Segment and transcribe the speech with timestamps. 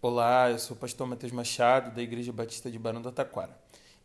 [0.00, 3.50] Olá, eu sou o pastor Matheus Machado, da Igreja Batista de Barão do Taquara.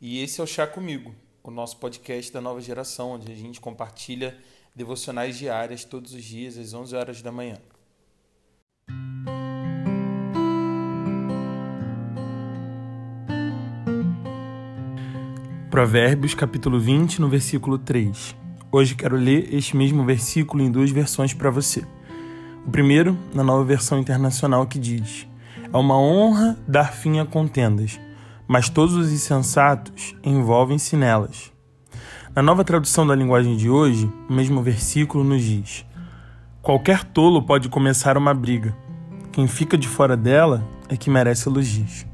[0.02, 3.62] E esse é o Chá Comigo, o nosso podcast da nova geração, onde a gente
[3.62, 4.36] compartilha
[4.76, 7.60] devocionais diárias todos os dias, às 11 horas da manhã.
[15.70, 18.36] Provérbios, capítulo 20, no versículo 3.
[18.72, 21.86] Hoje quero ler este mesmo versículo em duas versões para você.
[22.66, 25.28] O primeiro, na nova versão internacional, que diz:
[25.74, 28.00] É uma honra dar fim a contendas,
[28.48, 31.52] mas todos os insensatos envolvem-se nelas.
[32.36, 35.84] Na nova tradução da linguagem de hoje, o mesmo versículo nos diz:
[36.62, 38.78] Qualquer tolo pode começar uma briga.
[39.32, 42.06] Quem fica de fora dela é que merece elogios.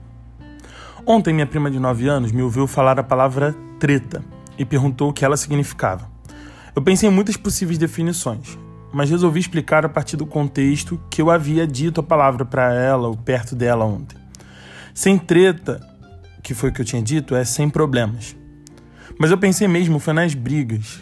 [1.06, 4.24] Ontem, minha prima de 9 anos me ouviu falar a palavra treta
[4.58, 6.10] e perguntou o que ela significava.
[6.74, 8.58] Eu pensei em muitas possíveis definições,
[8.92, 13.08] mas resolvi explicar a partir do contexto que eu havia dito a palavra para ela
[13.08, 14.18] ou perto dela ontem.
[14.94, 15.80] Sem treta,
[16.42, 18.36] que foi o que eu tinha dito, é sem problemas.
[19.18, 21.02] Mas eu pensei mesmo foi nas brigas,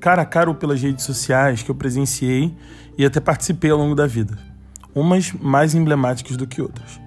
[0.00, 2.56] cara a cara ou pelas redes sociais que eu presenciei
[2.96, 4.38] e até participei ao longo da vida,
[4.94, 7.00] umas mais emblemáticas do que outras.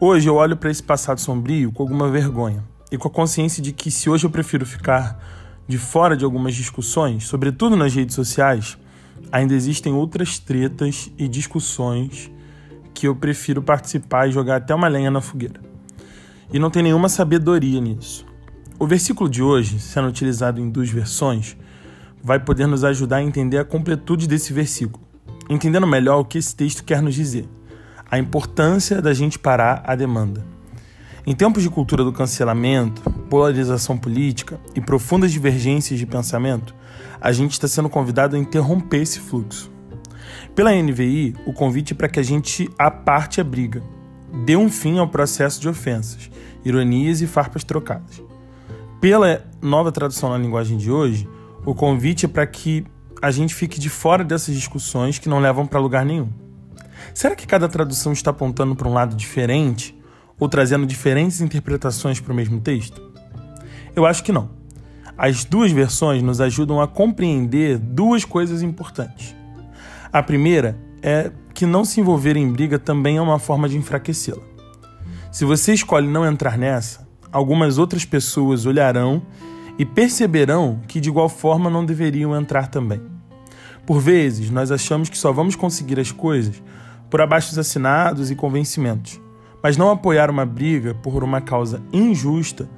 [0.00, 3.72] Hoje eu olho para esse passado sombrio com alguma vergonha e com a consciência de
[3.72, 5.18] que se hoje eu prefiro ficar
[5.68, 8.78] de fora de algumas discussões, sobretudo nas redes sociais,
[9.30, 12.30] ainda existem outras tretas e discussões
[12.92, 15.60] que eu prefiro participar e jogar até uma lenha na fogueira.
[16.52, 18.26] E não tem nenhuma sabedoria nisso.
[18.78, 21.56] O versículo de hoje, sendo utilizado em duas versões,
[22.22, 25.04] vai poder nos ajudar a entender a completude desse versículo,
[25.48, 27.48] entendendo melhor o que esse texto quer nos dizer,
[28.10, 30.44] a importância da gente parar a demanda.
[31.26, 36.74] Em tempos de cultura do cancelamento, polarização política e profundas divergências de pensamento,
[37.20, 39.70] a gente está sendo convidado a interromper esse fluxo.
[40.54, 43.82] Pela NVI, o convite é para que a gente aparte a briga,
[44.44, 46.28] dê um fim ao processo de ofensas,
[46.64, 48.20] ironias e farpas trocadas.
[49.00, 51.28] Pela nova tradução na linguagem de hoje,
[51.64, 52.84] o convite é para que
[53.22, 56.28] a gente fique de fora dessas discussões que não levam para lugar nenhum.
[57.14, 59.96] Será que cada tradução está apontando para um lado diferente
[60.38, 63.09] ou trazendo diferentes interpretações para o mesmo texto?
[63.94, 64.50] Eu acho que não.
[65.16, 69.34] As duas versões nos ajudam a compreender duas coisas importantes.
[70.12, 74.42] A primeira é que não se envolver em briga também é uma forma de enfraquecê-la.
[75.30, 79.22] Se você escolhe não entrar nessa, algumas outras pessoas olharão
[79.78, 83.00] e perceberão que de igual forma não deveriam entrar também.
[83.86, 86.62] Por vezes, nós achamos que só vamos conseguir as coisas
[87.08, 89.20] por abaixos assinados e convencimentos,
[89.62, 92.68] mas não apoiar uma briga por uma causa injusta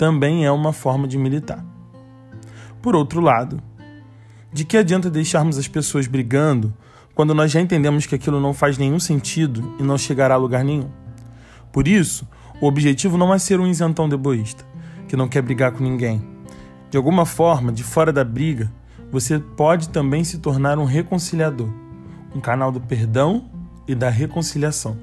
[0.00, 1.62] também é uma forma de militar.
[2.80, 3.62] Por outro lado,
[4.50, 6.72] de que adianta deixarmos as pessoas brigando
[7.14, 10.64] quando nós já entendemos que aquilo não faz nenhum sentido e não chegará a lugar
[10.64, 10.88] nenhum?
[11.70, 12.26] Por isso,
[12.62, 14.64] o objetivo não é ser um isentão de egoísta,
[15.06, 16.26] que não quer brigar com ninguém.
[16.90, 18.72] De alguma forma, de fora da briga,
[19.12, 21.68] você pode também se tornar um reconciliador,
[22.34, 23.50] um canal do perdão
[23.86, 24.96] e da reconciliação.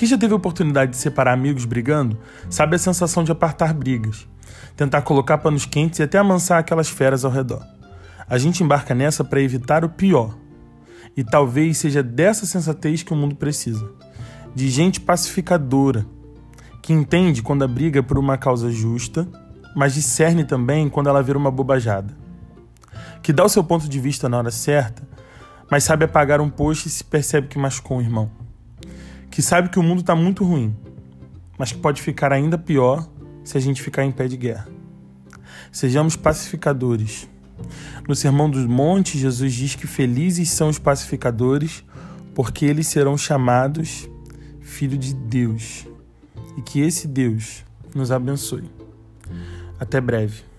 [0.00, 2.18] Quem já teve a oportunidade de separar amigos brigando
[2.48, 4.26] sabe a sensação de apartar brigas
[4.74, 7.62] tentar colocar panos quentes e até amansar aquelas feras ao redor.
[8.26, 10.34] A gente embarca nessa para evitar o pior.
[11.14, 13.92] E talvez seja dessa sensatez que o mundo precisa
[14.54, 16.06] de gente pacificadora,
[16.80, 19.28] que entende quando a briga é por uma causa justa,
[19.76, 22.16] mas discerne também quando ela vira uma bobajada.
[23.22, 25.06] Que dá o seu ponto de vista na hora certa,
[25.70, 28.49] mas sabe apagar um post e se percebe que machucou um irmão.
[29.30, 30.74] Que sabe que o mundo está muito ruim,
[31.58, 33.08] mas que pode ficar ainda pior
[33.44, 34.68] se a gente ficar em pé de guerra.
[35.72, 37.28] Sejamos pacificadores.
[38.08, 41.84] No Sermão do Monte, Jesus diz que felizes são os pacificadores,
[42.34, 44.08] porque eles serão chamados
[44.60, 45.86] filho de Deus.
[46.56, 47.64] E que esse Deus
[47.94, 48.70] nos abençoe.
[49.78, 50.49] Até breve.